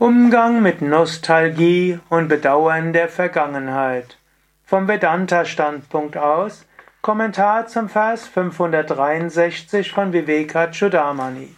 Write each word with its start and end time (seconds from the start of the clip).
Umgang 0.00 0.60
mit 0.60 0.82
Nostalgie 0.82 2.00
und 2.08 2.26
Bedauern 2.26 2.92
der 2.92 3.08
Vergangenheit. 3.08 4.18
Vom 4.64 4.88
Vedanta-Standpunkt 4.88 6.16
aus 6.16 6.66
Kommentar 7.00 7.68
zum 7.68 7.88
Vers 7.88 8.26
563 8.26 9.92
von 9.92 10.12
Vivekachudamani. 10.12 11.54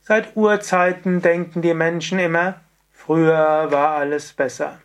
Seit 0.00 0.34
Urzeiten 0.34 1.20
denken 1.20 1.60
die 1.60 1.74
Menschen 1.74 2.18
immer, 2.18 2.60
früher 2.90 3.70
war 3.70 3.96
alles 3.96 4.32
besser. 4.32 4.78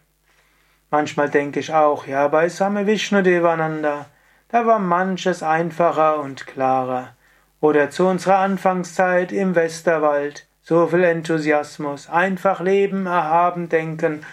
Manchmal 0.92 1.30
denke 1.30 1.62
ich 1.62 1.74
auch, 1.74 2.06
ja, 2.06 2.28
bei 2.28 2.50
Same 2.50 2.86
Vishnu 2.86 3.22
Devananda, 3.22 4.08
da 4.50 4.66
war 4.66 4.80
manches 4.80 5.42
einfacher 5.42 6.20
und 6.20 6.46
klarer. 6.46 7.16
Oder 7.62 7.92
zu 7.92 8.08
unserer 8.08 8.40
Anfangszeit 8.40 9.32
im 9.32 9.56
Westerwald, 9.56 10.49
so 10.70 10.86
viel 10.86 11.04
Enthusiasmus, 11.04 12.08
einfach 12.12 12.62
leben, 12.62 13.08
erhaben 13.08 13.70
denken. 13.70 14.24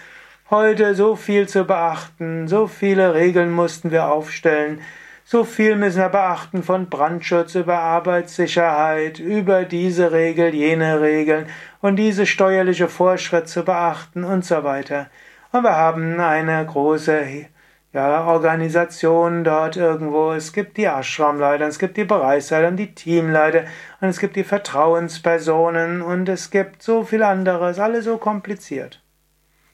Heute 0.51 0.93
so 0.93 1.15
viel 1.15 1.47
zu 1.47 1.63
beachten, 1.63 2.47
so 2.47 2.67
viele 2.67 3.15
Regeln 3.15 3.51
mussten 3.51 3.89
wir 3.89 4.11
aufstellen, 4.11 4.81
so 5.25 5.43
viel 5.43 5.75
müssen 5.75 5.97
wir 5.97 6.09
beachten 6.09 6.61
von 6.61 6.89
Brandschutz 6.89 7.55
über 7.55 7.79
Arbeitssicherheit, 7.79 9.17
über 9.17 9.65
diese 9.65 10.11
Regel, 10.11 10.53
jene 10.53 11.01
Regeln 11.01 11.47
und 11.81 11.95
diese 11.95 12.27
steuerliche 12.27 12.87
Vorschritt 12.87 13.49
zu 13.49 13.65
beachten 13.65 14.23
und 14.23 14.45
so 14.45 14.63
weiter. 14.63 15.07
Und 15.51 15.63
wir 15.63 15.75
haben 15.75 16.19
eine 16.19 16.63
große 16.63 17.47
ja, 17.97 18.25
Organisation 18.25 19.43
dort 19.43 19.75
irgendwo. 19.75 20.31
Es 20.31 20.53
gibt 20.53 20.77
die 20.77 20.85
Ashramleiter, 20.85 21.65
es 21.65 21.79
gibt 21.79 21.97
die 21.97 22.03
Bereichsleiter 22.03 22.67
und 22.67 22.77
die 22.77 22.93
Teamleiter 22.93 23.63
und 23.99 24.09
es 24.09 24.19
gibt 24.19 24.35
die 24.35 24.43
Vertrauenspersonen 24.43 26.03
und 26.03 26.29
es 26.29 26.51
gibt 26.51 26.83
so 26.83 27.03
viel 27.03 27.23
anderes, 27.23 27.79
alles 27.79 28.05
so 28.05 28.17
kompliziert. 28.17 29.01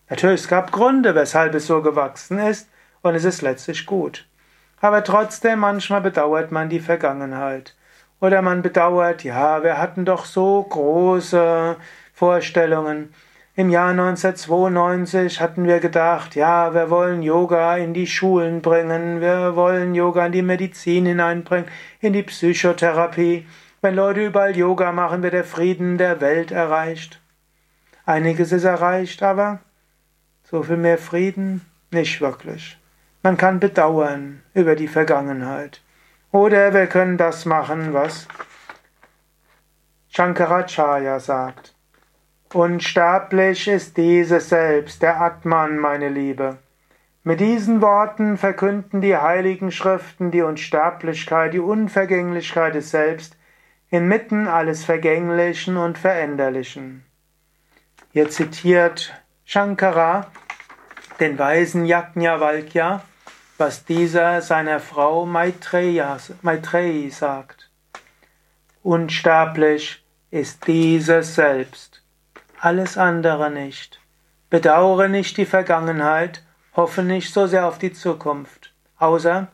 Natürlich, 0.09 0.39
es 0.39 0.47
gab 0.47 0.71
Gründe, 0.71 1.15
weshalb 1.15 1.53
es 1.53 1.67
so 1.67 1.81
gewachsen 1.81 2.39
ist 2.39 2.69
und 3.01 3.13
es 3.13 3.25
ist 3.25 3.41
letztlich 3.41 3.85
gut. 3.85 4.25
Aber 4.79 5.03
trotzdem, 5.03 5.59
manchmal 5.59 5.99
bedauert 5.99 6.49
man 6.49 6.69
die 6.69 6.79
Vergangenheit. 6.79 7.75
Oder 8.21 8.41
man 8.41 8.61
bedauert, 8.61 9.25
ja, 9.25 9.63
wir 9.63 9.77
hatten 9.77 10.05
doch 10.05 10.23
so 10.23 10.63
große 10.63 11.75
Vorstellungen. 12.13 13.13
Im 13.55 13.69
Jahr 13.69 13.91
1992 13.91 15.39
hatten 15.39 15.65
wir 15.65 15.79
gedacht, 15.79 16.33
ja, 16.33 16.73
wir 16.73 16.89
wollen 16.89 17.21
Yoga 17.21 17.77
in 17.77 17.93
die 17.93 18.07
Schulen 18.07 18.63
bringen, 18.63 19.21
wir 19.21 19.55
wollen 19.55 19.93
Yoga 19.93 20.25
in 20.25 20.31
die 20.31 20.41
Medizin 20.41 21.05
hineinbringen, 21.05 21.69
in 21.99 22.13
die 22.13 22.23
Psychotherapie. 22.23 23.45
Wenn 23.81 23.93
Leute 23.93 24.25
überall 24.25 24.57
Yoga 24.57 24.91
machen, 24.91 25.21
wird 25.21 25.33
der 25.33 25.43
Frieden 25.43 25.99
der 25.99 26.19
Welt 26.19 26.49
erreicht. 26.49 27.21
Einiges 28.07 28.51
ist 28.51 28.63
erreicht, 28.63 29.21
aber 29.21 29.59
so 30.43 30.63
viel 30.63 30.77
mehr 30.77 30.97
Frieden 30.97 31.61
nicht 31.91 32.21
wirklich. 32.21 32.79
Man 33.21 33.37
kann 33.37 33.59
bedauern 33.59 34.41
über 34.55 34.75
die 34.75 34.87
Vergangenheit. 34.87 35.79
Oder 36.31 36.73
wir 36.73 36.87
können 36.87 37.19
das 37.19 37.45
machen, 37.45 37.93
was 37.93 38.27
Shankaracharya 40.09 41.19
sagt. 41.19 41.75
Unsterblich 42.53 43.67
ist 43.67 43.97
dieses 43.97 44.49
Selbst, 44.49 45.01
der 45.01 45.19
Atman, 45.19 45.79
meine 45.79 46.07
Liebe. 46.07 46.59
Mit 47.23 47.39
diesen 47.39 47.81
Worten 47.81 48.37
verkünden 48.37 49.01
die 49.01 49.17
heiligen 49.17 49.71
Schriften 49.71 50.29
die 50.29 50.43
Unsterblichkeit, 50.43 51.55
die 51.55 51.59
Unvergänglichkeit 51.59 52.75
des 52.75 52.91
Selbst 52.91 53.35
inmitten 53.89 54.47
alles 54.47 54.85
Vergänglichen 54.85 55.77
und 55.77 55.97
Veränderlichen. 55.97 57.03
Hier 58.11 58.29
zitiert 58.29 59.19
Shankara 59.45 60.27
den 61.19 61.39
weisen 61.39 61.85
Yajnavalkya, 61.85 63.03
was 63.57 63.83
dieser 63.83 64.43
seiner 64.43 64.79
Frau 64.79 65.25
Maitreyi 65.25 67.09
sagt. 67.09 67.71
Unsterblich 68.83 70.05
ist 70.29 70.67
dieses 70.67 71.33
Selbst 71.33 72.02
alles 72.63 72.97
andere 72.97 73.51
nicht. 73.51 73.99
Bedauere 74.49 75.09
nicht 75.09 75.35
die 75.35 75.45
Vergangenheit, 75.45 76.43
hoffe 76.73 77.03
nicht 77.03 77.33
so 77.33 77.45
sehr 77.45 77.67
auf 77.67 77.77
die 77.77 77.91
Zukunft, 77.91 78.73
außer 78.97 79.49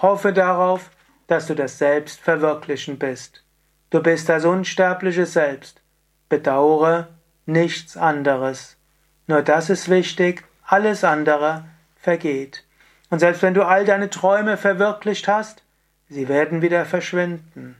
hoffe 0.00 0.32
darauf, 0.32 0.90
dass 1.26 1.46
du 1.46 1.54
das 1.54 1.76
Selbst 1.76 2.20
verwirklichen 2.20 2.98
bist. 2.98 3.44
Du 3.90 4.02
bist 4.02 4.30
das 4.30 4.46
unsterbliche 4.46 5.26
Selbst. 5.26 5.82
Bedauere 6.30 7.08
nichts 7.44 7.98
anderes. 7.98 8.78
Nur 9.26 9.42
das 9.42 9.68
ist 9.68 9.90
wichtig, 9.90 10.42
alles 10.64 11.04
andere 11.04 11.66
vergeht. 11.96 12.64
Und 13.10 13.18
selbst 13.18 13.42
wenn 13.42 13.52
du 13.52 13.66
all 13.66 13.84
deine 13.84 14.08
Träume 14.08 14.56
verwirklicht 14.56 15.28
hast, 15.28 15.62
sie 16.08 16.28
werden 16.28 16.62
wieder 16.62 16.86
verschwinden. 16.86 17.76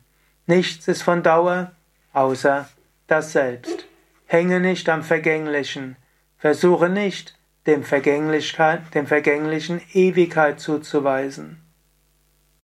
Nichts 0.46 0.88
ist 0.88 1.02
von 1.02 1.22
Dauer, 1.22 1.72
außer 2.12 2.68
das 3.06 3.32
Selbst. 3.32 3.73
Hänge 4.26 4.60
nicht 4.60 4.88
am 4.88 5.02
Vergänglichen, 5.02 5.96
versuche 6.36 6.88
nicht, 6.88 7.38
dem, 7.66 7.82
dem 7.82 9.06
Vergänglichen 9.06 9.80
Ewigkeit 9.92 10.60
zuzuweisen. 10.60 11.63